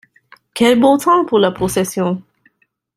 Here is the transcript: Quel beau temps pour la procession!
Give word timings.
Quel 0.55 0.79
beau 0.79 0.97
temps 0.97 1.25
pour 1.25 1.37
la 1.37 1.51
procession! 1.51 2.23